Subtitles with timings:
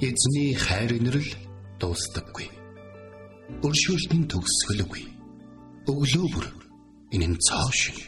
[0.00, 1.26] Эзний хайр инрэл
[1.80, 2.46] дуустдаггүй.
[3.66, 5.02] Өршөөлтөнд төгсгөлгүй.
[5.90, 6.46] Өглөө бүр
[7.10, 7.98] энэ нь цоо шиг.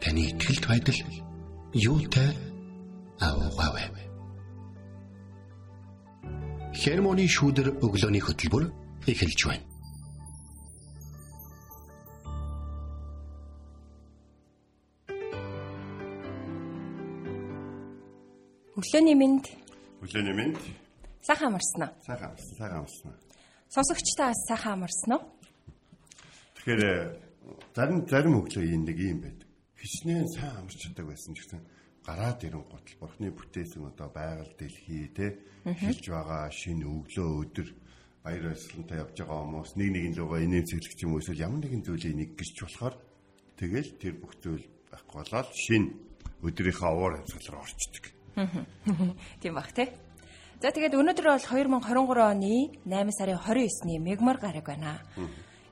[0.00, 1.00] Таны ихтгэлт байдал
[1.76, 2.32] юутай
[3.20, 3.92] аваагаа.
[6.72, 8.64] Хермоны шүүдэр өглөөний хөтөлбөр
[9.04, 9.66] эхэлж байна.
[18.72, 19.61] Өглөөний мэнд.
[20.02, 20.58] Өглөөний мэнд.
[21.22, 21.94] Сайхан амарсан уу?
[22.02, 23.14] Сайхан амарсан, сайхан амарсан.
[23.70, 25.22] Сонсогчдаа сайхан амарсан уу?
[26.58, 26.82] Тэгэхээр
[27.70, 29.46] зарим зарим өглөө нэг юм байдаг.
[29.78, 31.62] Хичнээн сайн амарч чаддаг байсан ч гэсэн
[32.02, 37.68] гараад ирэн гутал бурхны бүтээсэн одоо байгаль дэлхий те хэлж байгаа шинэ өглөө өдөр
[38.26, 42.14] баяр баясгалантай явж байгаа хүмүүс нэг нэгэн лугаа инээмсэглэх юм уу эсвэл ямар нэгэн зүйлийг
[42.18, 42.94] нэг гэрч болохоор
[43.54, 45.94] тэгэл тэр бүх зүйл байхгүй болоод шинэ
[46.42, 48.04] өдрийнхөө уур амьсгал руу орчдөг.
[49.42, 49.88] Тийм бах тий.
[50.62, 55.02] За тэгээд өнөөдөр бол 2023 оны 8 сарын 29-ний мегмар гараг байна.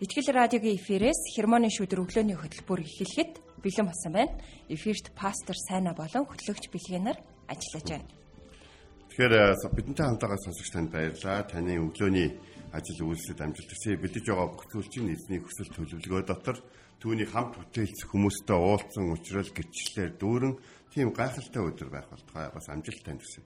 [0.01, 4.35] Итгэл радиогийн эфирээс хермоны шүдэр өглөөний хөтөлбөр эхлэхэд бэлэн болсон байна.
[4.69, 8.09] Эфирт пастор Сайна болон хөтлөгч Бэлгэнаар ажиллаж байна.
[9.11, 9.35] Тэгэхээр
[9.77, 11.45] бидэнтэй хамтараа сонсогч танд баярлалаа.
[11.47, 12.29] Таны өглөөний
[12.73, 14.01] ажил үйлсэд амжилт хүсье.
[14.01, 16.57] Бэлдэж байгаа бүх зүйлчийн эзний хүсэл төлөвлөгөө дотор
[17.01, 20.55] түүний хамт бүтээлц хүмүүстэй уулзсан учраас гэрчлэлээр дүүрэн
[20.93, 23.43] тийм гайхалтай өдөр байх болтугай бас амжилт танд хүсье.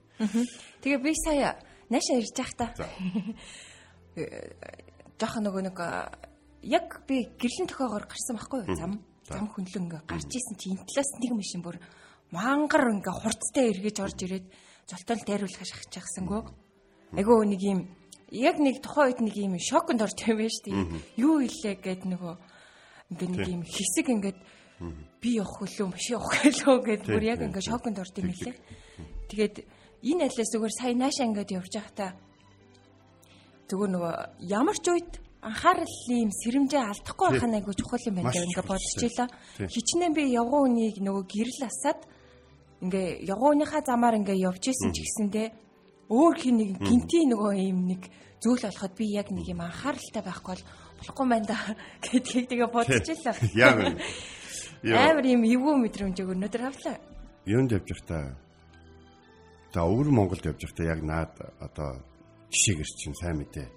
[0.81, 1.55] Тэгээ би сая
[1.89, 2.65] наашаа ирж явах та.
[5.19, 5.79] Жохон нөгөө нэг
[6.65, 8.75] яг би гэрлэн төхөөгөр гарсан байхгүй юу?
[8.75, 8.93] Зам
[9.29, 11.77] зам хөндлөн ингээ гарч исэн чи энэ талаас нэг машин бүр
[12.33, 14.45] мангар ингээ хурцтай эргэж орж ирээд
[14.89, 16.41] золтол дайруулах шахчихсангүй.
[17.17, 17.79] Айгуу нэг юм
[18.33, 20.77] яг нэг тухайн үед нэг юм шоконд орж юм шүү дээ.
[21.21, 22.33] Юу илээ гэд нөгөө
[23.13, 24.39] ингээ нэг юм хэсэг ингээд
[25.21, 28.55] би явах хөлөө маш явах гэлөө гэд бүр яг ингээ шоконд орд юм лээ.
[29.31, 29.55] Тэгээд
[30.03, 32.11] энэ айлаас зүгээр сая наашаа ингээд явж байхдаа
[33.71, 34.13] зүгээр нөгөө
[34.45, 35.11] ямар ч үед
[35.45, 39.27] анхаарлын сэрэмжээ алдахгүй байх нь айгүй чухал юм байна гэж ингээ бодчихлоо.
[39.61, 42.01] Хичнээн би явган үнийг нөгөө гэрэл асаад
[42.81, 45.47] ингээ явган үнийхаа замаар ингээ явж исэн ч гэсэндээ
[46.09, 48.01] өөр хин нэг гинти нөгөө юм нэг
[48.41, 50.65] зүйл болоход би яг нэг юм анхааралтай байхгүй бол
[51.01, 51.57] болохгүй байна да
[52.05, 53.35] гэдгийг тэгээ бодчихлоо.
[53.53, 53.77] Яг
[54.93, 56.97] Амар юм эвгүй мэдрэмжийг өнөөдөр авлаа.
[57.49, 58.37] Юунд явж байхдаа
[59.73, 61.97] за өвөр Монголд явж байхдаа яг наад одоо
[62.53, 63.67] жишээгэр чинь сайн мэдээ.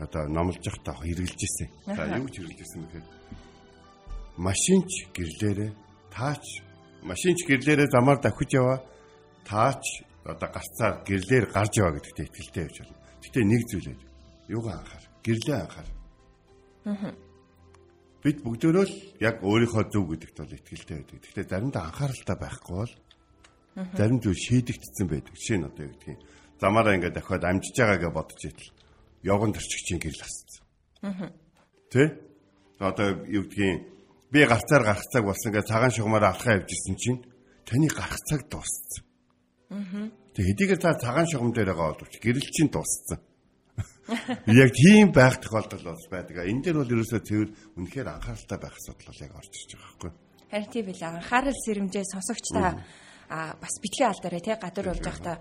[0.00, 1.68] Одоо номлож байхдаа хэрэгжилж ирсэн.
[1.92, 3.06] За юу ч хэрэгжилж ирсэн гэхээр
[4.40, 5.70] машинч гэрлээрээ
[6.08, 6.44] таач
[7.04, 8.80] машинч гэрлээрээ замаар давхиж яваа
[9.44, 9.84] таач
[10.24, 12.96] одоо гарцаар гэрлээр гарч яваа гэдэгт итгэлтэй явж байна.
[13.20, 13.96] Гэтэ нэг зүйлээ
[14.48, 15.88] юугаа анхаар гэрлээ анхаар.
[16.88, 17.23] Аа
[18.24, 21.20] бид бүгдөө л яг өөрийнхөө зөв гэдэгт бол итгэлтэй байдаг.
[21.20, 22.94] Гэхдээ заримдаа анхааралтай байхгүй бол
[23.92, 25.36] зарим зүйл шийдэгдсэн байдаг.
[25.36, 26.20] Жишээ нь одоо юу гэдгийг
[26.56, 28.72] замаараа ингээд дахиад амжиж байгаагаа бодож итэл
[29.28, 30.64] явган төрчгчийн гэрэл асцсан.
[31.92, 32.02] Тэ?
[32.80, 33.92] Одоо юу гэдгийг
[34.32, 37.20] би гарцаар гарах цаг болсон гэж цагаан шугамаар алхаа явж ирсэн чинь
[37.68, 39.04] таны гарах цаг дууссан.
[39.68, 40.08] Аа.
[40.32, 43.20] Тэг хэдийгээр та цагаан шугам дээр байгаа боловч гэрэл чинь дууссан.
[44.46, 46.44] Яг тийм байх тохиолдол бас байдаг.
[46.44, 47.50] Энэ дээр бол ерөөсөө цэвэр
[47.80, 50.12] үнэхээр анхааралтай байх асуудал бол яг орж ирж байгаа байхгүй.
[50.52, 51.08] Харин тийм билээ.
[51.08, 52.68] Анхаарал сэрэмжээ сонсогчдаа
[53.32, 55.36] а бас битгий алдаарэ тий гадар болж байхдаа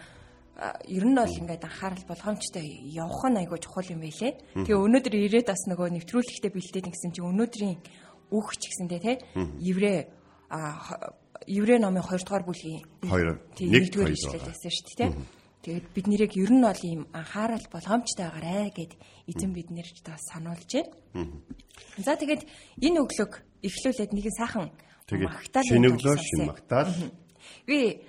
[0.88, 4.32] ер нь бол ингээд анхаарал болгоомжтой явах нь айгүй чухал юм байлээ.
[4.64, 7.78] Тэгээ өнөөдөр ирээд бас нөгөө нэвтрүүлэгтээ бэлдээд гэсэн чинь өнөөдрийн
[8.32, 9.16] үг ч гэсэндээ тий
[9.60, 10.08] еврей
[11.48, 15.12] еврей номын 2 дугаар бүлгийн 2 1-р ишлэл байсан шүү дээ тий
[15.64, 18.94] Тэгээд бид нэрийг ер нь бол ийм анхаарал болгоомжтой байгаарэ гэд
[19.32, 21.40] эзэн биднэрч та сануулж байна.
[22.04, 22.44] За тэгээд
[22.84, 24.76] энэ өглөөг эхлүүлээд нэг сайхан
[25.08, 26.92] магтаал шинэ өглөө шинэ магтаал.
[27.64, 28.04] Би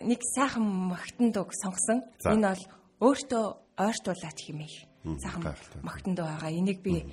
[0.00, 2.08] нэг сайхан магтан дуг сонгосон.
[2.24, 2.64] Энэ бол
[3.04, 3.44] өөртөө
[3.84, 4.74] ойртуулаач хэмээх
[5.20, 5.44] сайхан
[5.84, 6.56] магтан дуг байгаа.
[6.56, 7.04] Энийг би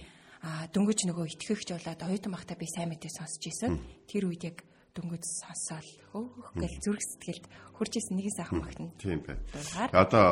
[0.71, 3.75] дөнгөж нөгөө итгэгч болоод оюутан багтаа би сайн мэдээ сонсч ийсэн.
[4.07, 4.63] Тэр үед яг
[4.95, 7.45] дөнгөж сонсоол хөөх гэл зүрх сэтгэлд
[7.75, 8.95] хурж исэн нэг сайхан багтана.
[8.95, 9.43] Тийм байна.
[9.91, 10.25] Одоо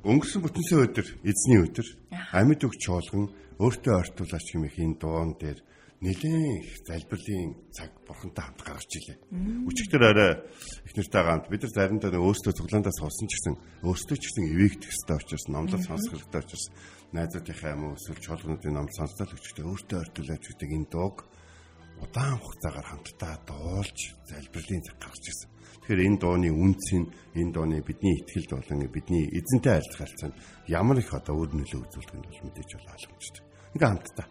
[0.00, 1.88] өнгөрсөн бүтэнсээ өдөр эзний өдөр
[2.32, 3.28] амьд өгч чуулган
[3.60, 5.60] өөртөө ортуулаач хэмээх энэ дуун дээр
[6.00, 9.16] нэлээд их залбирлын цаг бурхантай хамт гаргаж илээ.
[9.64, 10.32] Өчигдөр арай
[10.84, 14.92] их нэртэй хамт бид нар заримдаа өөрсдөө цуглаандаа суусан ч гэсэн өөрсдөө ч гэсэн эвээгдэх
[14.92, 16.66] ёстой учраас номлол сонсох хэрэгтэй учраас
[17.16, 21.16] найзуудынхаа юм уу эсвэл чуулгануудын номлол сонсдол өчигдөр өөртөө ортуулаач гэдэг энэ дууг
[22.02, 23.98] удаан хугацаагаар хамтдаа дуулж
[24.28, 25.50] залбирлын цаг гаргаж ирсэн.
[25.86, 27.06] Тэгэхээр энэ дууны үнц нь
[27.38, 30.34] энэ дууны бидний ихтгэлд болон бидний эзэнтэй харилцаанд
[30.66, 33.42] ямар их одоо өөр нөлөө үзүүлдэг нь бол мэдээж бол ойлгомжтой.
[33.74, 34.26] Ингээ хамтдаа.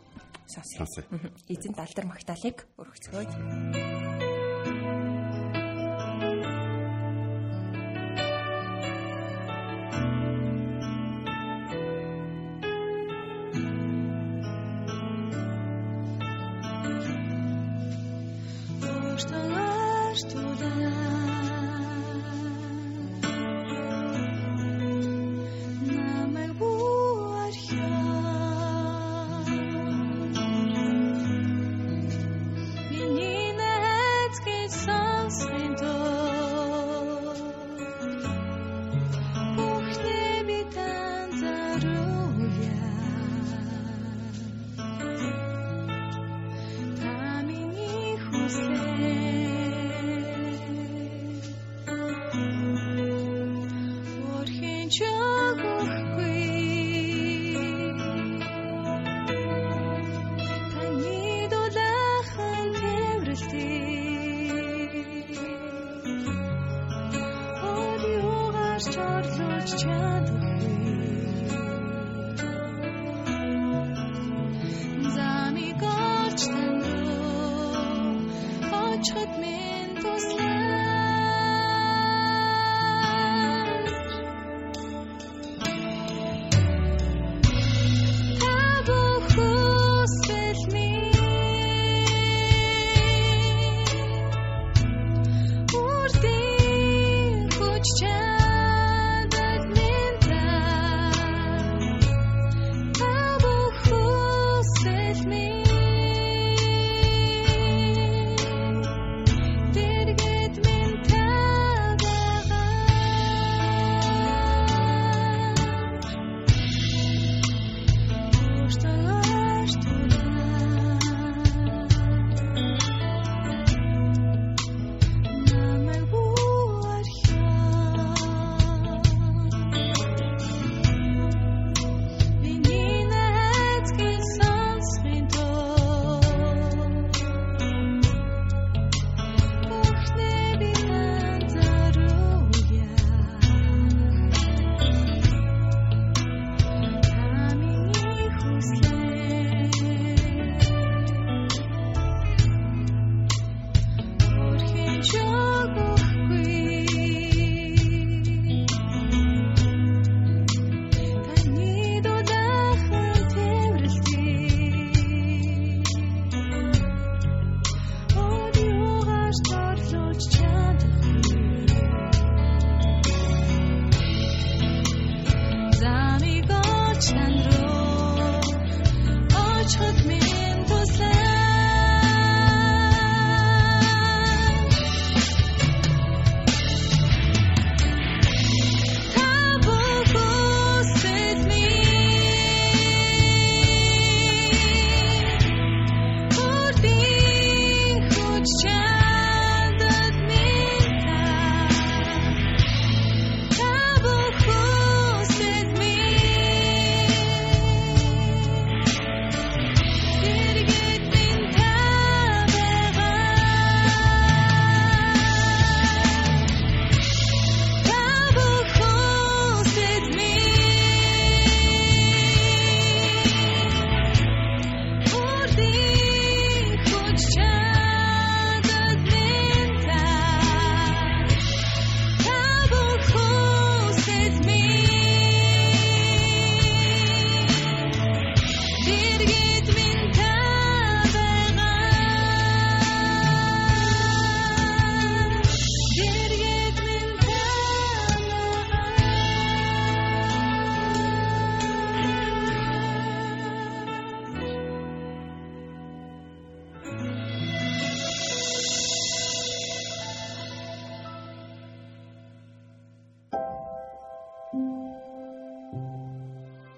[1.49, 4.24] Эзэнт алдар магтаалык өргөцгөөе.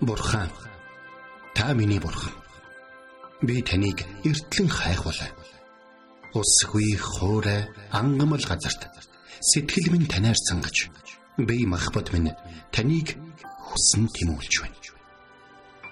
[0.08, 0.50] Бурхан
[1.54, 2.32] та миний бурхан.
[3.42, 5.32] Би таныг эртлэн хайхвалаа.
[6.40, 8.82] Усгүй хоорой ангамл газарт
[9.50, 10.88] сэтгэл минь танаар сангаж
[11.38, 12.32] би махбат минь
[12.72, 13.08] таныг
[13.68, 14.80] хүсн тимүүлж байна.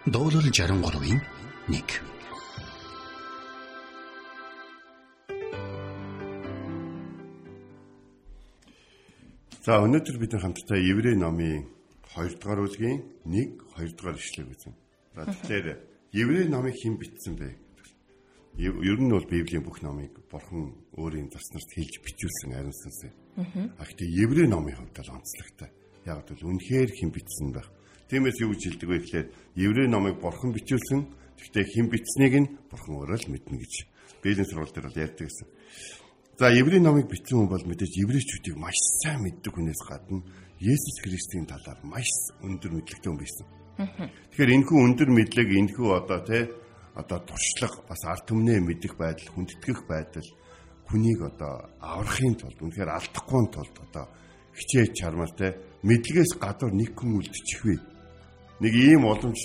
[0.05, 1.19] Дуурал 63-ийн
[1.67, 1.83] 1
[9.65, 11.75] За өнөөдөр бид хамтдаа Еврей номын
[12.15, 14.73] 2 дугаар бүлгийн 1 2 дугаар ишлэг үзэн.
[15.15, 15.67] За тэгэхээр
[16.15, 17.51] Еврей номыг хэн бичсэн бэ?
[18.55, 23.11] Ер нь бол Библийн бүх номыг Бурхан өөрийн заснарт хэлж бичүүлсэн ариунсансан.
[23.75, 25.69] А гэхдээ Еврей номын хувьд л онцлогтой.
[26.07, 27.67] Яг бол үнэхээр хэн бичсэн байх.
[28.07, 29.27] Тиймээс юу гэж хэлдэг вэ гэхээр
[29.59, 31.03] Еврей номыг Бурхан бичүүлсэн.
[31.35, 33.73] Гэхдээ хэн бичснийг нь Бурхан өөрөө л мэднэ гэж
[34.23, 35.47] Библийн сурвал дээр бол ярьдаг гэсэн.
[36.37, 40.19] За Еврей номыг бичсэн хүн бол мэдээж еврейчүүдийг маш сайн мэддэг хүнээс гадна
[40.59, 42.11] Есүс Христийн талаар маш
[42.43, 43.47] өндөр мэдлэгтэй хүн байсан.
[44.35, 46.43] Тэгэхээр энэхүү өндөр мэдлэг энэхүү одоо тий
[46.91, 50.27] одоо туршлага бас арт түмнээ мэдэх байдал хүндэтгэх байдал
[50.91, 54.05] хүнийг одоо аврахын тулд үнэхээр алдахгүй тулд одоо
[54.59, 55.55] хичээж чармал тий
[55.87, 57.79] мэдлэгээс гадуур нэг хүн үлдчих вэ.
[58.59, 59.39] Нэг ийм уламж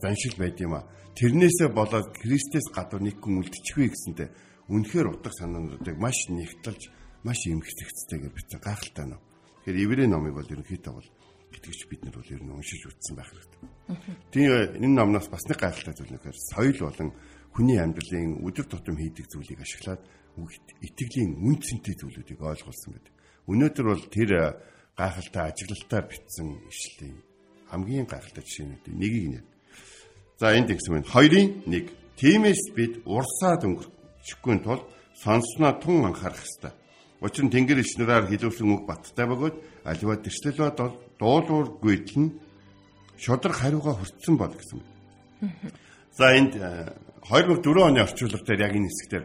[0.00, 0.88] заншил байд юм а.
[1.20, 4.28] Тэрнээсээ болоод Христээс гадуур нэг хүн үлдчих вэ гэсэнтэй
[4.70, 6.82] үнэхээр утга санаануудыг маш нэгтэлж
[7.26, 9.20] маш эмхсэгцтэйгээр битээ гайхалтай нөө.
[9.66, 11.08] Тэгэхээр еврей номыг бол ерөнхийдөө бол
[11.50, 13.60] гэдгийг бид нар бол ер нь уншиж үзсэн байх хэрэгтэй.
[14.30, 14.48] Тийм
[14.78, 17.10] энэ номноос бас нэг гайхалтай зүйл нэхэр соёл болон
[17.50, 20.00] хүний амьдралын өдөр тутам хийдэг зүйлийг ашиглаад
[20.38, 23.14] итгэлийн үн цэнтэй зүйлүүдийг ойлгуулсан байдаг.
[23.50, 24.30] Өнөөдөр бол тэр
[24.94, 27.18] гайхалтай ажиглалтаар бичсэн ишлэлийн
[27.68, 29.40] хамгийн гайхалтай жишээнүүд нэгийг нэ.
[30.38, 31.10] За энд гэсэн байна.
[31.10, 31.90] Хоёрын нэг.
[32.16, 33.66] Тиймээс бид урсаад
[34.20, 34.84] өнгөрчихгүй тул
[35.16, 36.72] сонсноо тун анхаарах ёстой.
[37.20, 42.30] Учир нь тэнгэр ичнэрээр хилүүлсэн үг баттай бөгөөд аливаа тэрслэл бол дуулуур гүйтэл нь
[43.16, 44.80] шодрог хариугаа хүртсэн бол гэсэн.
[46.16, 49.24] За энд 2004 оны орчуулга дээр яг энэ хэсгээр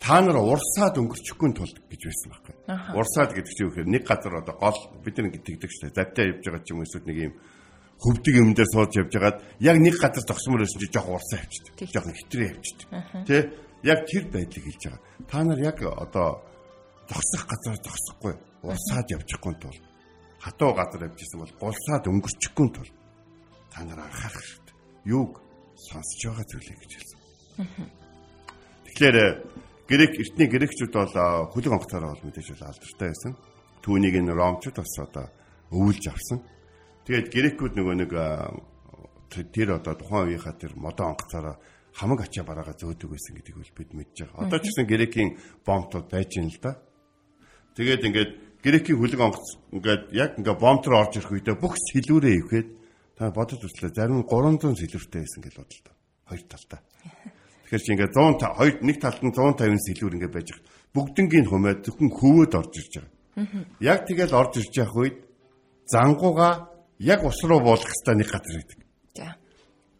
[0.00, 2.54] та нар урсаад өнгөрчихгүй тулд гэж байсан байхгүй.
[2.96, 5.96] Урсаад гэдэг чинь үхээр нэг газар одоо гол бид нар тэгдэг шүү дээ.
[6.00, 7.34] Завтай явж байгаа ч юм эсвэл нэг юм
[8.00, 11.88] хөвдөг юм дээр сууж явж байгаад яг нэг газар зогсмоор байсан чи жоох урсаа явчихдаг.
[11.88, 12.88] Жоох хэтрээ явчихдаг.
[13.28, 13.38] Тэ?
[13.84, 15.00] Яг тэр байдлыг хэлж байгаа.
[15.28, 16.40] Та нар яг одоо
[17.08, 19.76] зогсох газар зогсохгүй урсаад явчихгүй тул
[20.44, 22.90] хатуу газар явж исэн бол гулсаад өнгөрчихгүй тул
[23.72, 24.76] та нар анхаарах хэрэгтэй.
[25.08, 25.40] Юуг
[25.76, 27.20] сонсож байгаа зүйлээ гэж хэлсэн.
[28.84, 29.16] Тэгэхээр
[29.88, 31.14] грек эртний грекчүүд бол
[31.52, 33.32] хөлөг онгоцоор бол мэдээж бол алдартай байсан.
[33.80, 35.26] Түүнийг энэ ромчууд бас одоо
[35.72, 36.38] өвүүлж авсан.
[37.08, 38.12] Тэгээд грекүүд нөгөө нэг
[39.32, 41.56] тэр одоо тухайн үеийнхаа тэр модон онгоцоор
[41.94, 44.44] хамаг ачаа бараага зөөдөг байсан гэдгийг бол бид мэдж байгаа.
[44.50, 45.30] Одоо ч гэсэн грекийн
[45.62, 46.82] бомбтууд байж юм л да.
[47.78, 48.30] Тэгээд ингээд
[48.62, 52.68] грекийн хөлөг онгоц ингээд яг ингээд бомб руу орж ирэх үедээ бүх сэлүүрээ ивхэд
[53.14, 55.94] та бодож үзлээ зарим 300 сэлүүртэй байсан гэж бодлоо.
[56.26, 56.80] Хоёр талдаа.
[57.62, 60.66] Тэгэхээр чи ингээд 100 хоёр нэг талд нь 150 сэлүүр ингээд байж байгаа.
[60.94, 63.12] Бүгднгийн хумаа зөвхөн хөвөөд орж ирж байгаа.
[63.82, 65.16] Яг тэгэл орж ирж явах үед
[65.86, 68.78] зангууга яг ус руу буулгах хэрэгтэй нэг газар байдаг.
[69.14, 69.26] За.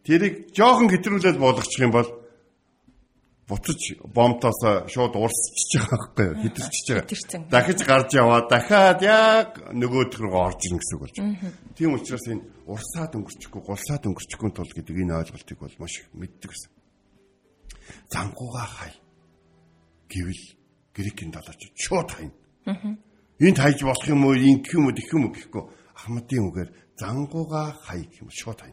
[0.05, 2.09] Тэрийг жоохон гэтрүүлээд буулгачих юм бол
[3.49, 6.29] буцаж бомтоос шууд урсчихж байгаа байхгүй?
[6.45, 7.49] Хитэрчж байгаа.
[7.53, 8.45] Дахиж гарч яваа.
[8.49, 11.53] Дахиад яг нөгөөх рүү орж ирнэ гэсэн үг болж байна.
[11.77, 16.51] Тийм учраас энэ урсаад өнгөрчихгүй, гулсаад өнгөрчихгүй тул гэдэг энэ ойлголтыг бол маш их мэддэг
[16.53, 16.71] гэсэн.
[18.09, 18.93] Зангууга хай.
[20.09, 20.45] Гэвэл
[20.97, 22.33] грекийн далаач шууд хайна.
[23.41, 25.65] Энд хайж болох юм уу, ингэх юм уу, тэгэх юм уу гэхгүй.
[25.97, 28.73] Ахмадын үгээр зангууга хай гэх юм шууд хай.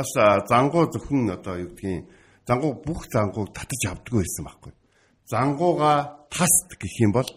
[0.00, 0.16] Бас
[0.48, 2.08] зангуу зөвхөн одоо юу гэдгийг
[2.48, 4.72] зангуу бүх зангууг татаж авдаггүй байсан байхгүй.
[5.28, 7.28] Зангууга таст гэх юм бол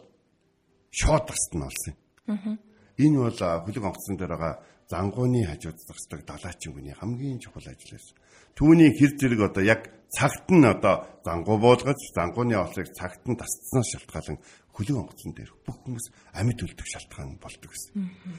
[0.96, 2.56] шууд таст нь болсон юм.
[3.04, 3.36] Энэ бол
[3.68, 8.16] хөлөг онгоцсон дээр байгаа зангууны хажууд зогсдог далаачин хүний хамгийн чухал ажил байсан.
[8.56, 13.92] Түүний хэр зэрэг одоо яг цагт нь одоо зангуу буулгаж зангууны олыг цагт нь тасцснаас
[13.92, 14.40] шалтгаалan
[14.72, 17.92] хөлөг онгоцсон дээр бүх хүмүүс амьд үлдэх шалтгаан болдог гэсэн.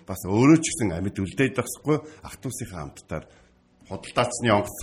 [0.08, 3.24] Бас өөрөө ч гэсэн амьд үлдээд тахсгүй ах トゥ усийнхаа амттаар
[3.88, 4.76] худалдаацны онгоц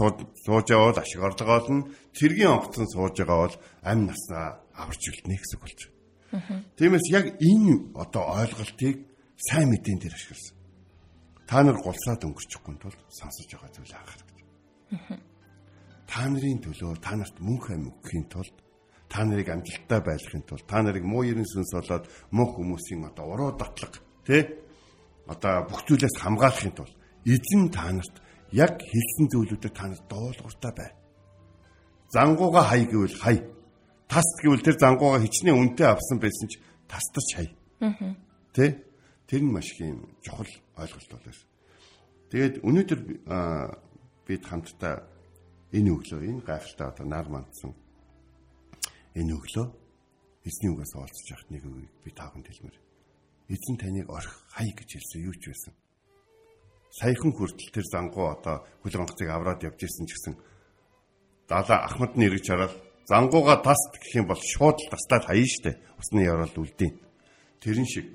[0.46, 1.90] сууж явал ашиг орлого олно.
[2.14, 5.80] Цэргийн онгоцон сууж байгаа бол амь наснаа аварч үлднэ гэсэн үг болж
[6.32, 6.66] байна.
[6.78, 8.96] Тиймээс яг энэ одоо ойлголтыг
[9.36, 10.56] сайн мэдэн дээр ашигласан.
[11.50, 14.40] Та нар гулсаад өнгөрчихгүй тул сонсож байгаа зүйлээ анхаарах гэж.
[16.08, 18.56] Та нарын төлөө та нарт мөнх амь өгөхийн тулд
[19.12, 23.52] та нарыг амжилттай байлгахын тулд та нарыг муу ерэн сүнс болоод мөнх хүмүүсийн одоо уруу
[23.60, 24.48] дотлог тий
[25.28, 26.96] одоо бүх зүйлээс хамгаалахын тулд
[27.28, 28.16] эзэн та нарт
[28.52, 30.92] яг хэлсэн зүйлүүдэд та нарт дуулууртай бай.
[32.12, 33.38] Зангууга хай гэвэл хай.
[34.08, 37.48] Таст гэвэл тэр зангууга хичнээн үнэтэй авсан байсан ч тастарч хай.
[37.80, 38.16] Аа.
[38.52, 38.84] Тэ?
[39.28, 41.40] Тэр нь маш их юм чухал ойлголт болоос.
[42.32, 43.00] Тэгээд өнөөдөр
[44.28, 45.08] бид хамтдаа
[45.72, 47.72] энэ өглөө энэ гайхалтай одоо нар мандсан
[49.16, 49.68] энэ өглөө
[50.44, 52.78] эзний үгээс олцож яхад нэг үгийг би тааханд хэлмээр.
[53.52, 55.74] Эзэн таныг орх хай гэж хэлсэн юу ч байсан.
[56.92, 60.36] Саяхан хүртэл тэр зангуу одоо хөл онгоцыг авраад явж ирсэн ч гэсэн
[61.48, 62.74] далаа ахмад нь эргэж хараад
[63.08, 65.80] зангууга таст гэх юм бол шууд л тастаад хаяа штэ.
[66.00, 66.94] Усны ярал үлдээн.
[67.64, 68.08] Тэрэн шиг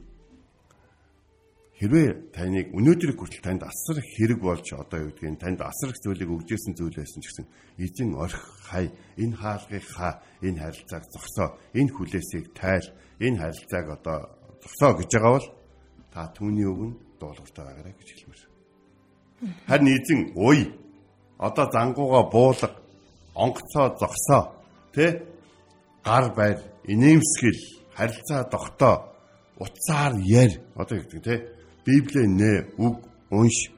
[1.76, 6.30] хэрвээ таныг өнөөдрийг хүртэл танд асар хэрэг болж одоо юу гэдгийг танд асар их зүйлийг
[6.32, 8.88] өгжсэн зүйл байсан ч гэсэн эзэн орх хай
[9.20, 12.88] энэ хаалгыг хаа энэ харилцааг зогсоо энэ хүлээсийг тайл
[13.20, 14.18] энэ харилцааг одоо
[14.64, 15.48] зогсоо гэж байгаа бол
[16.08, 18.55] та түүний өгн дуулууртай байгаарай гэж хэлмээр.
[19.66, 20.72] Харин эзэн ой
[21.38, 22.68] одоо зангууга буулга
[23.34, 24.42] онгоцоо зогсоо
[24.94, 25.22] тэ
[26.04, 27.60] гар байр инээмсгэл
[27.96, 28.94] харилцаа тогтоо
[29.58, 31.34] утсаар ярь одоо гэдэг те
[31.84, 32.96] Библийг нэ үг
[33.30, 33.70] унш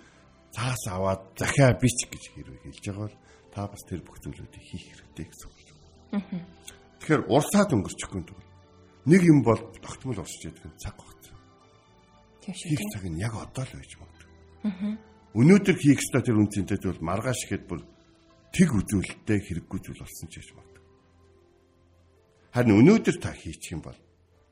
[0.55, 3.17] цаас аваад захиа бич гэж хэрэг хэлж байгаа бол
[3.53, 5.59] та бас тэр бүх зүйлүүдийг хийх хэрэгтэй гэсэн үг.
[6.99, 8.43] Тэгэхээр урсаад өнгөрчихгүй тул
[9.05, 11.23] нэг юм бол тогтмол урсч яддаг цаг багт.
[12.49, 12.81] Шүү.
[12.97, 14.99] Цаг нь яг одоо л байж магадгүй.
[15.37, 17.85] Өнөөдөр хийх ёстой тэр үнцэнтэй зүйл маргааш ихэд бүр
[18.55, 20.85] тэг үзүүлэлттэй хэрэггүй зүйл болсон ч гэж магадгүй.
[22.55, 23.99] Харин өнөөдөр та хийчих юм бол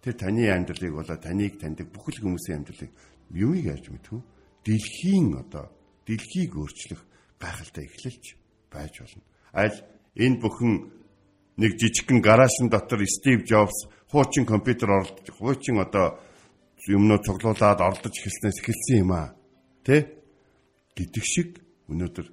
[0.05, 2.93] тэр таны амьдралыг болоо таныг таньдаг бүхэл хүмүүсийн амьдралыг
[3.33, 4.21] юмыг яаж мэдв?
[4.67, 5.71] дэлхийн одоо
[6.07, 7.01] дэлхийг өөрчлөх
[7.39, 8.35] гайхалтай эхлэлж
[8.71, 9.23] байж болно.
[9.55, 9.79] Аль
[10.19, 10.73] энэ бүхэн
[11.63, 16.19] нэг жижигхэн гаражн дотор Стив Джобс хуучин компьютер орлож, хуучин одоо
[16.91, 19.39] юмнууд цуглуулад орлож эхэлснээс эхэлсэн юм аа.
[19.87, 20.16] Тэ?
[20.97, 21.61] Гэдэг шиг
[21.93, 22.27] өнөөдөр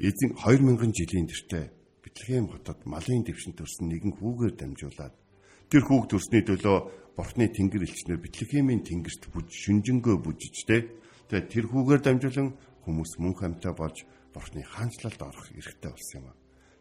[0.00, 1.64] эзэн 2000 жилийн тэртээ
[2.00, 5.14] Бэтлехэм хотод малын дэвшин төрсөн нэгэн хүүгээр дамжуулаад
[5.68, 6.78] тэр хүүг төрсний төлөө
[7.12, 10.88] Бурхны тэнгэр элчнэр Бэтлехемийн тэнгэрт бүж шүнжэнгөө бүжиж тэ
[11.28, 12.48] тэгээ тэр хүүгээр дамжуулан
[12.88, 16.34] хүмүүс мөнх амьтаа болж Бурхны хаанчлалд орох эрхтэй болсон юм а.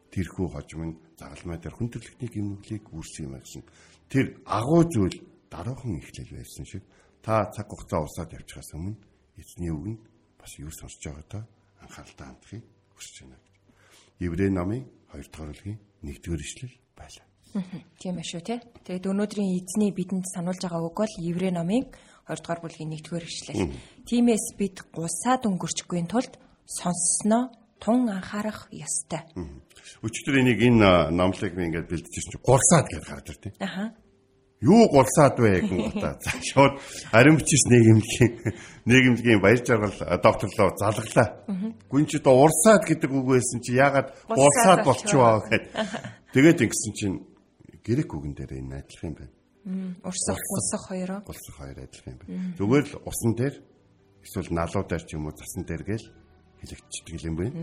[0.07, 3.63] Тэр хүү хожим нь загалмай дээр хүн төрлөختний гимнүглийг үүссэн юм гэсэн.
[4.07, 5.17] Тэр агуу зүйл
[5.51, 6.83] дараахан ихлэл байсан шиг
[7.21, 8.97] та цаг хугацаа усаад явчихаас өмнө
[9.37, 10.12] эзний үгэнд
[10.43, 11.39] бас юу сонсож байгаа та
[11.79, 12.63] анхааралтай хандахыг
[12.99, 13.39] хүсэж байна.
[14.19, 14.83] Еврей намын
[15.15, 17.25] 2 дугаар бүлгийн 1-р ишлэл байлаа.
[18.01, 18.59] Тийм ээ шүү те.
[18.83, 21.87] Тэгээд өнөөдрийн эзний бидэнд сануулж байгаа үг бол Еврей номын
[22.27, 23.71] 2 дугаар бүлгийн 1-р ишлэл.
[24.03, 26.35] Тиймээс бид гусаад өнгөрчихгүй тулд
[26.67, 29.23] сонссноо тун анхаарах ёстой.
[30.03, 33.53] Өчигдөр энийг энэ номлыг би ингээд бэлдэж чинь гурсаад гэж гараад иртээ.
[33.59, 33.95] Аха.
[34.63, 36.15] Юу гурсаад вэ юм та.
[36.39, 36.79] Шууд
[37.11, 38.33] ариун бичис нийгэмлэгийн
[38.87, 39.91] нийгэмлэгийн баяр жаргал
[40.23, 41.27] докторлоо залглаа.
[41.91, 45.63] Гүн чи одоо урсаад гэдэг үг байсан чи яагаад гурсаад болчихваа гэхэд
[46.31, 47.17] тэгээд ингэсэн чинь
[47.83, 49.35] грек үгэн дээр энэ адилхан юм байна.
[50.03, 51.19] Урсах, гусах хоёроо.
[51.27, 52.55] Гусах хоёр адилхан юм байна.
[52.55, 53.55] Зүгээр л усан дээр
[54.23, 56.07] эсвэл налуу дээр ч юм уу засан дээр гэл
[56.63, 57.53] хэлэгдчихдэг юм байна.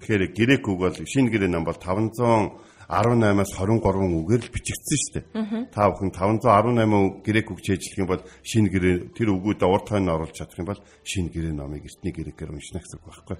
[0.00, 5.68] Тэгэхээр грек үг бол шинэ гэрээ ном бол 518-аас 23 үгээр л бичигдсэн шүү дээ.
[5.70, 10.34] Та бүхэн 518 грек үг чийжлэх юм бол шинэ гэрээ тэр үгүүдээ урт хойно оруулж
[10.34, 13.36] чадах юм бол шинэ гэрээ номыг эртний грекээр уншина гэсэн үг байхгүй.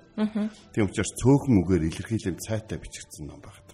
[0.77, 3.65] Тийм учраас цөөхөн үгээр илэрхийлэн цайтай бичигдсэн ном байна.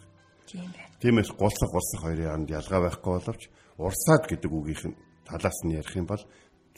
[0.46, 0.92] Тийм байна.
[1.02, 3.42] Тиймээс гулсах гулсах хоёрын хооронд ялгаа байхгүй боловч
[3.78, 6.22] урсаад гэдэг үгийнх нь талаас нь ярих юм бол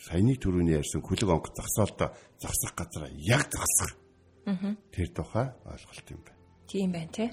[0.01, 2.09] саяны төрөний ярьсан күлэг онгоц зогсоолдоо
[2.41, 3.93] зогсох газараа яг зогсох.
[4.45, 6.41] Тэр тухай ойлголт юм байна.
[6.69, 7.31] Тийм байна тий.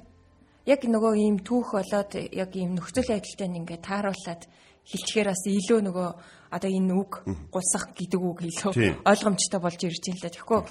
[0.65, 4.43] Яг нөгөө ийм түүх болоод яг ийм нөхцөл байдалтай ингээд тааруулаад
[4.87, 6.09] хилчгээр бас илүү нөгөө
[6.51, 7.11] одоо энэ үг
[7.51, 8.71] гулсах гэдэг үг илүү
[9.03, 10.29] ойлгомжтой болж ирж байна л да.
[10.31, 10.61] Тэгэхгүй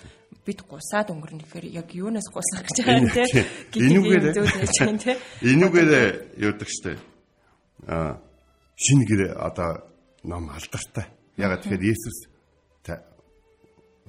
[0.47, 3.25] бид гусаад өнгөрнө гэхээр яг юунаас гусах гэж байгаа юм те.
[3.77, 4.25] Энүүгээр
[5.45, 5.91] энүүгээр
[6.41, 6.97] юудаг штэ.
[7.91, 8.17] Аа
[8.81, 9.85] шинэ гэр одоо
[10.25, 11.07] ном алдартай.
[11.37, 12.31] Ягаад тэгэхээр Есүс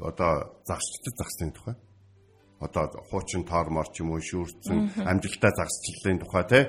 [0.02, 1.76] одоо загсчдаг загсны тухай.
[2.62, 6.60] Одоо хуучин тоор мор ч юм уу шүүрцэн амжилттай загсчлалын тухай те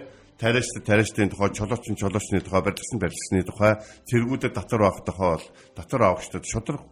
[0.40, 3.72] тариаштай тариаштай тухай, чулуучин чулуучны тухай, барилгасан барилгасны тухай,
[4.11, 6.83] цэргүүдэд татвар авах тухай бол татвар авахчдад шудраг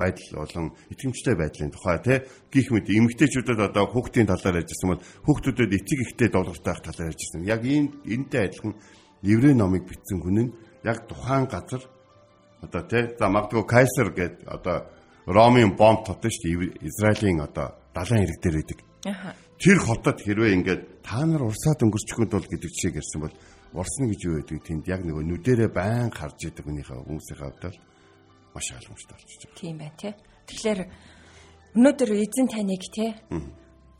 [0.00, 2.18] байдал болон итгэмжтэй байдлын тухай тий
[2.50, 7.44] гих мэд эмгтээчүүдэд одоо хүүхдийн талаар ярьжсэн бол хүүхдүүдэд эцэг ихтэй долгортой ах талаар ярьжсэн.
[7.44, 8.74] Яг энэ энэтэй адилхан
[9.22, 10.54] еврей номыг бичсэн хүн нь
[10.88, 11.84] яг тухайн газар
[12.64, 14.88] одоо тий за магадгүй кайсер гэдэг одоо
[15.30, 18.78] Ромын бомб тотсон шүү дээ Израилийн одоо далайн хэрэг дээр байдаг.
[19.62, 23.34] Тэр хотод хэрвээ ингээд та нар урсаад өнгөрчихөнд бол гэдэг чиг ярьсан бол
[23.78, 27.78] урсна гэж юу байдаг тэнд яг нөгөө нүдэрээ байн харж идэг хүнийхээ хүмүүсийн хавьд
[28.54, 29.60] маш ойлгомжтой болчихж байгаа.
[29.60, 30.12] Тийм байна тий.
[30.50, 30.80] Тэгэхээр
[31.78, 33.10] өнөөдөр эзэн таныг тий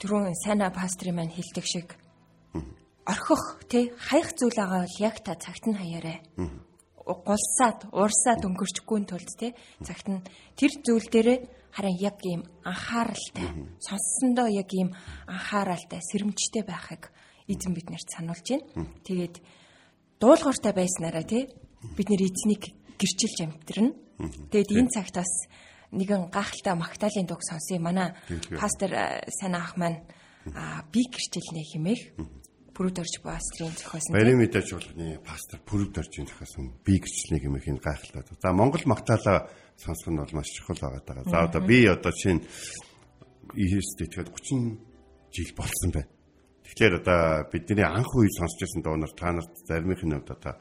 [0.02, 1.94] түрүүн сайна пастрын маань хэлдэг шиг
[3.06, 6.18] орхих тий хаях зүйл байгаа бол яг та цагт нь хаяарэ.
[7.14, 11.38] Гулсаад, уурсаад өнгөрчихгүй тулд тий цагт нь тэр зүйл дээрээ
[11.74, 13.46] харин яг ийм анхааралтай
[13.78, 14.94] сонссондоо яг ийм
[15.26, 17.10] анхааралтай сэрэмжтэй байхыг
[17.46, 18.86] эзэн биднэрт сануулж байна.
[19.06, 19.34] Тэгээд
[20.20, 21.50] дуулууртай байснараа тий
[21.96, 23.94] бид нэр эзнийг гэрчилж амтрна.
[24.50, 25.32] Тэгэд энэ цагт бас
[25.90, 28.14] нэгэн гахалтай магтаалын дуг сонсон манай
[28.54, 30.02] пастор сайн ах маань
[30.92, 32.02] би гэрчилнэ хэмээх
[32.80, 34.16] Пүрүдорж пастрын зохиосон.
[34.16, 38.24] Барийн мэдээж болгоны пастор Пүрүдоржийн зохиосон би гэрчлэнэ гэмэх энэ гайхалтай.
[38.40, 41.28] За Монгол магтаалаа сонсох нь бол маш чухал байгаа.
[41.28, 42.40] За одоо би одоо чинь
[43.52, 44.80] ийст итгэхэд 30
[45.28, 46.08] жил болсон байна.
[46.64, 47.20] Тэгэхээр одоо
[47.52, 50.56] бидний анх үе сонсч байсан дуунаар та нарт заримынх нь одоо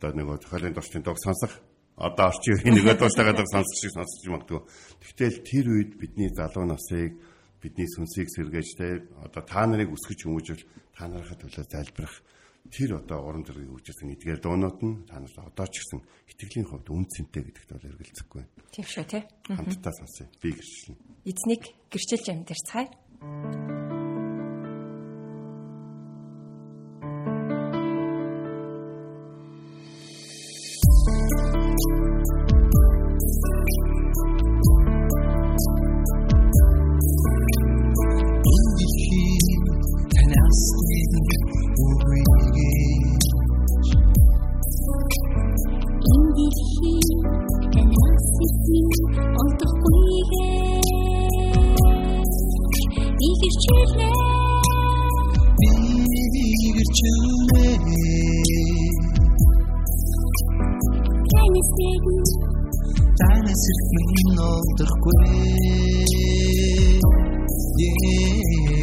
[0.00, 1.60] одоо нөгөө зохиолын дурчдын дуг сонсох
[2.00, 4.64] одоо орчин үеийн нөгөө дуустайгаа дуг сонсох шиг сонсож магадгүй.
[5.04, 7.20] Тэгтэл тэр үед бидний залуу насыг
[7.62, 8.88] бидний сүнсийг сэргээж те
[9.20, 10.62] одоо та нарыг өсгөж хүмүүжүүл
[10.96, 12.14] та нарынхаа төлөө залбирах
[12.68, 16.88] тэр одоо уран зэргийг үүсгэсэн эдгээр дуунууд нь та нарт одоо ч гэсэн итгэлийн хувьд
[16.92, 18.44] үнцэнтэй гэдэгт бол эргэлзэхгүй.
[18.70, 19.24] Тийм шүү те.
[19.48, 20.28] Хамтдаа сонсъё.
[20.44, 20.96] Би гэрчлэн.
[21.24, 23.79] Эзнийг гэрчилж амьдэрцгаая.
[57.00, 57.12] to
[57.48, 57.64] me.
[61.30, 62.16] Can you see me?
[63.20, 63.62] Time is
[64.36, 65.24] a.
[67.78, 68.79] Yeah.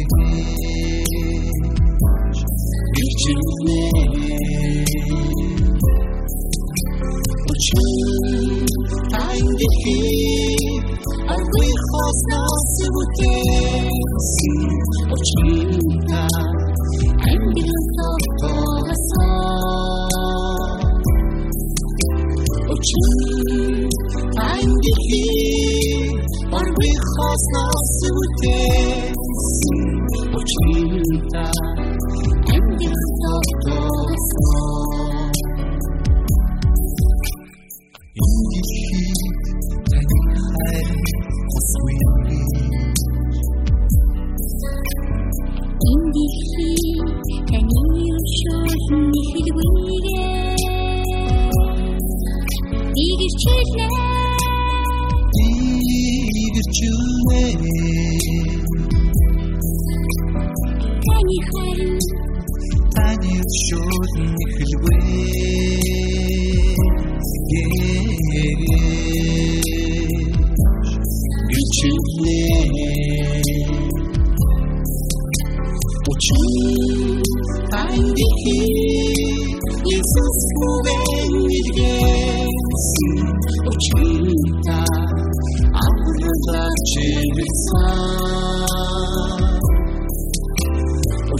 [27.38, 27.67] Christmas.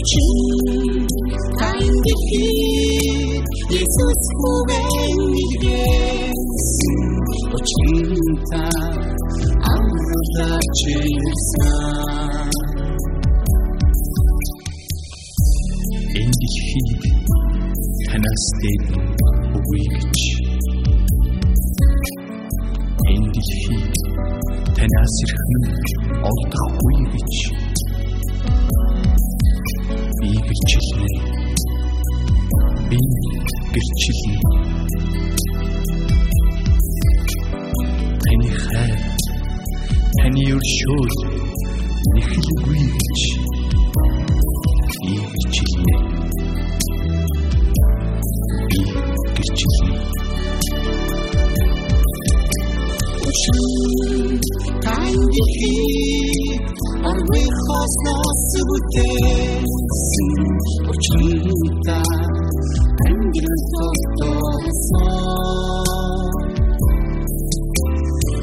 [0.09, 2.47] Uçinta indiki
[3.69, 4.93] Jesus moving
[5.37, 6.93] ilgesi
[7.57, 8.65] Uçinta
[9.73, 11.69] Avrada çevirsa
[16.19, 17.01] энэ дэлхийг
[18.09, 19.05] танаас дээдэн
[19.57, 20.17] үгүй гэж
[23.13, 23.93] энэ дэлхийг
[24.75, 25.63] танаас ирхэн
[26.29, 27.58] олдохгүй гэж
[30.59, 31.07] би гэрчилнэ.
[32.89, 32.97] Би
[33.73, 34.35] гэрчилнэ.
[38.23, 38.99] Таны хайр
[40.19, 41.15] таны өршөөл
[42.13, 43.38] нэхэлгүй гэж
[54.83, 55.77] Тайндихи
[57.09, 60.29] арвей хоснос бүтэсэн
[60.89, 61.99] Учинта
[63.05, 65.13] ангил тотосон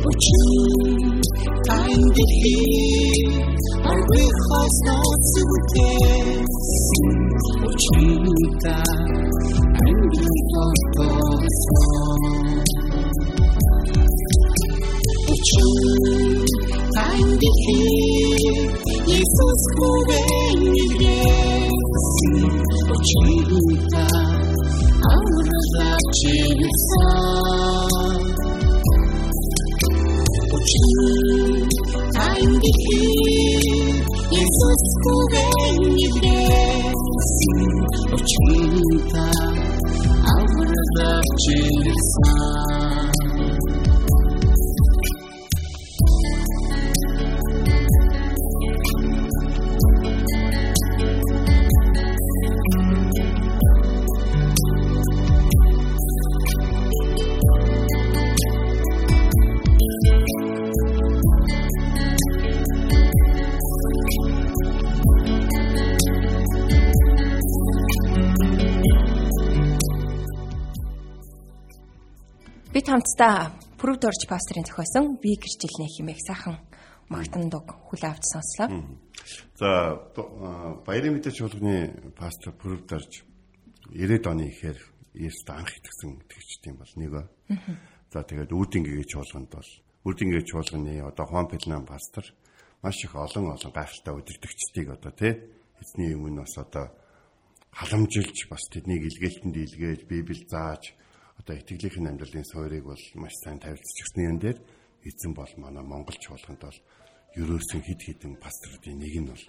[0.07, 1.19] Учин
[1.67, 2.67] тайндихи
[15.37, 16.49] Jesús,
[16.95, 18.71] tan difícil,
[19.05, 20.25] Jesús jugué
[20.61, 21.73] mi gres,
[22.97, 24.07] očeruta,
[25.13, 27.09] aura za činesa.
[30.57, 33.93] Očeruta, tan difícil,
[34.33, 35.51] Jesús jugué
[35.85, 36.97] mi gres,
[38.17, 39.27] očeruta,
[40.33, 41.11] aura za
[41.45, 43.26] činesa.
[72.97, 76.57] Хамтдаа Прүд орж пастрын зохиосон би гэрчлэнэ хэмээх сайхан
[77.13, 78.73] магтан дуг хүл авч сонслоо.
[79.61, 80.01] За
[80.81, 83.21] баярын мэдээ чуулганы пастор Пүрвдарж
[83.93, 84.81] 90-ад оны ихээр
[85.13, 87.23] Есүст анх итгэсэн итгэгчдийн бол нэг ба.
[88.17, 89.71] За тэгээд Үүдингийн чуулганд бол
[90.09, 92.25] Үүдингийн чуулганы одоо Хуан Пелнан пастор
[92.81, 95.37] маш их олон олон гайхалтай удирдагчдыг одоо тий
[95.85, 96.97] эзний өмнө бас одоо
[97.77, 100.97] халамжилж бас тэднийг илгээлтэнд илгээж Библи зааж
[101.41, 104.59] одоо итгэлийнхэн амьдралын суурийг бол маш сайн тавилтчихсны юм дээр
[105.05, 106.79] эзэн бол манай Монгол чуулганд бол
[107.37, 109.45] ерөөсөн хид хідэн пасторуудын нэг нь бол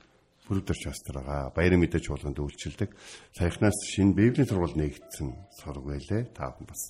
[0.47, 1.51] Бүрдэрч пастор байгаа.
[1.51, 2.95] Баярын мэдээж чуулганд үйлчилдэг.
[3.35, 5.27] Саяхнаас шинэ Библийн сургууль нэгдсэн
[5.59, 6.31] сураг байлээ.
[6.31, 6.81] Та бүхэн бас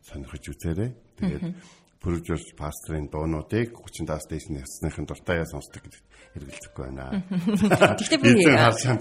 [0.00, 0.90] сонирхож үзээрэй.
[1.20, 1.44] Тэгээд
[2.02, 7.22] пүржүүлж пастрын дуунуудыг 30-аас дээш насныхын дуртаяа сонсдог гэдэгт хэрэгэлцэхгүй байна.
[8.02, 8.32] Гэхдээ би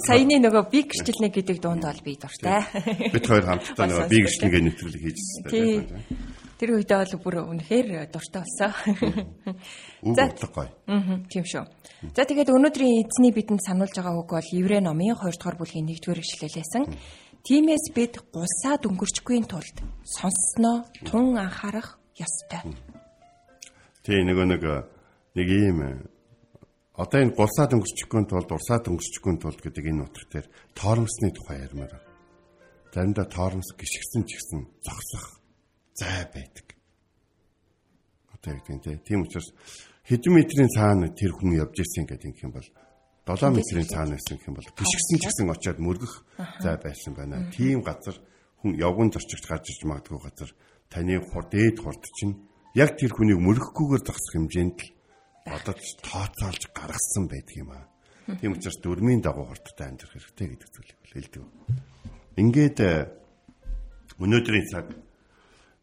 [0.06, 2.62] саяны нөгөө би гэрчлэнэ гэдэг дуунд бол би дуртай.
[3.10, 4.26] Бид хоёр хамтдаа нөгөө би сонсдог.
[4.30, 5.82] гэрчлэгээ нэвтрүүлэг хийж Тий.
[5.82, 6.02] байсан.
[6.62, 8.72] Тэр үедээ бол бүр үнэхээр дуртай болсон.
[10.14, 10.30] За.
[10.54, 10.70] гоё.
[10.86, 11.66] Аа, тийм шүү.
[12.14, 16.22] За тэгээд өнөөдрийн эзний бидэнд сануулж байгаа үг бол Еврей номын 2 дугаар бүлгийн 1-р
[16.22, 16.86] ишлэлээсэн.
[17.42, 22.78] Тиймээс бид гулсаа дөнгөрчгүй тулд сонссноо тун анхаарах ёстой.
[24.02, 24.82] Тий нөгөө нэг э,
[25.38, 25.94] нэг ийм э,
[26.98, 31.94] одоо энэ гурсаад өнгөрчихгүй тулд урсаад өнгөрчихгүй тулд гэдэг энэ утга дээр тоормсны тухай ярьмаар
[31.94, 32.10] байна.
[32.90, 35.26] Заримдаа тоормс гიშгсэн ч гэсэн зогсох
[35.94, 36.68] зай байдаг.
[38.34, 39.54] Одоо яг тийм тийм учраас
[40.10, 42.70] хэдэн метрийн цаана тэр хүн явж ирсэн гэдэг юм бол
[43.30, 46.26] 7 метрийн цаана байсан юм бол гიშгсэн ч гэсэн очиад мөргөх
[46.58, 47.54] зай байсан байна.
[47.54, 48.18] Тийм газар
[48.66, 50.50] хүн явган зорчигт гарч иж магадгүй газар
[50.90, 54.90] таны хурд дээд хурд чинь яг тэр хүнийг мөрөхгүйгээр зогсох хэмжээнд л
[55.46, 57.86] бодож тооцоолж гаргасан байдаг юм аа.
[58.40, 61.44] Тийм учраас дөрмийн дагуу хурдтай амьдрах хэрэгтэй гэдэг зүйлийг хэлдэг.
[62.40, 63.12] Ингээд э,
[64.22, 64.88] өнөөдрийн цаг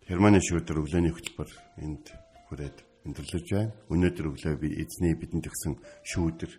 [0.08, 1.50] Германы шүүдэр өглөөний хөтөлбөр
[1.84, 2.06] энд
[2.48, 3.76] хүрээд өндөрлөж байна.
[3.92, 5.76] Өнөөдөр өглөө би эзний бидэнд өгсөн
[6.08, 6.52] шүүдэр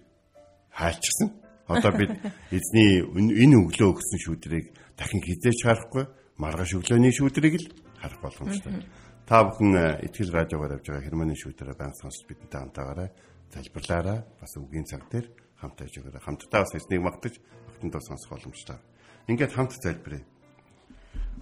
[0.70, 1.34] хаалчсан.
[1.66, 2.14] Одоо бид
[2.58, 6.06] эзний энэ өглөө өгсөн шүүдрийг дахин хизээч харахгүй
[6.38, 8.86] маргааш өглөөний шүүдрийг л харах боломжтой.
[9.30, 13.14] Та бүхэн э, итгэл радиогоор авж байгаа Германы шүүдрээ банк сонсож бидэнтэй хамтаагаарай.
[13.54, 14.26] Залбирлаарай.
[14.42, 16.26] Бас үгийн цаг дээр хамт байж өгөөрэй.
[16.26, 17.38] Хамтдаа бас эзнийг магтаж
[17.70, 18.82] огтндоо сонсох боломжтой.
[19.30, 20.26] Ингээд хамт залбирая.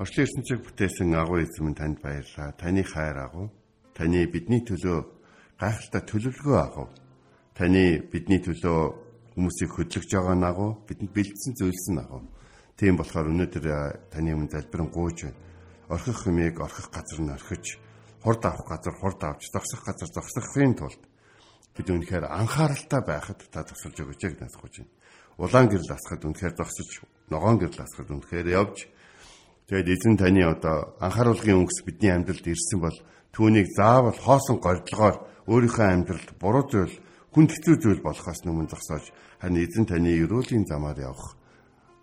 [0.04, 2.60] Орчлын ертөнцийг бүтээсэн агуу эзэн минь танд баярлалаа.
[2.60, 3.48] Таны хайр агуу.
[3.96, 5.08] Таны бидний төлөө
[5.56, 6.92] гайхалтай төлөвлөгөө агуу.
[7.56, 8.80] Таны бидний төлөө
[9.32, 10.84] хүмүүсийг хөдлөж байгаа нь агуу.
[10.84, 12.28] Бидэнд бэлдсэн нь агуу.
[12.76, 15.40] Тийм болохоор өнөөдөр а, таны өмнө залбирэн гуйж байна.
[15.90, 17.80] Орхих юмыг орхих газар нь орхиж,
[18.24, 21.02] хурд авах газар хурд авч, зогсох газар зогсохын тулд
[21.76, 24.92] бид үнэхээр анхааралтай байхад та тусалж өгөөч гэж насгож байна.
[25.38, 26.90] Улаан гэрэл асахад үнэхээр зогсож,
[27.30, 28.90] ногоон гэрэл асахад үнэхээр явж
[29.68, 32.98] Тэгээд эзэн таны одоо анхааруулгын өнгөс бидний амьдралд ирсэн бол
[33.36, 36.96] түүнийг заавал хоосон гордлогоор өөрийнхөө амьдралд буруу зүйл,
[37.36, 39.12] хүн хэцүү зүйл болохоос өмнө зогсоож
[39.44, 41.36] харин эзэн таны өрөөлийн замаар явах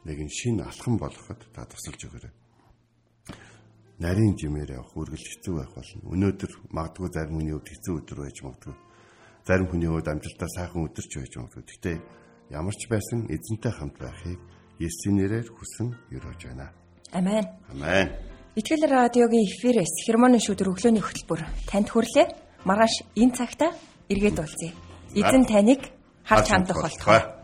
[0.05, 2.44] нэгэн шин алхам болгоход та тусалж өгөөрэй.
[4.05, 6.13] Нарийн жимээр явах үргэлж хэцүү байх болно.
[6.13, 8.75] Өнөөдөр магадгүй зарим хүний хувьд хэцүү өдөр байж магадгүй.
[9.49, 11.65] Зарим хүний хувьд амжилтаа сайхан өдөр ч байж магадгүй.
[11.65, 11.97] Гэхдээ
[12.53, 14.41] ямар ч байсан эзэнтэй хамт байхыг
[14.77, 15.89] Есүсийн нэрээр хүсэн
[16.21, 16.69] өрөөж байна.
[17.17, 17.47] Амен.
[17.73, 18.09] Амен.
[18.61, 22.29] Итгэл радиогийн эфирээс хермоны шүдэр өглөөний хөтөлбөр танд хүрлээ.
[22.69, 23.73] Маргааш энэ цагта
[24.13, 24.77] эргээд уулзъя.
[25.17, 25.81] Эзэн таныг
[26.29, 27.44] харж хандах болтугай.